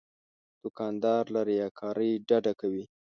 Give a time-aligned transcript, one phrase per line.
[0.63, 2.83] دوکاندار له ریاکارۍ ډډه کوي.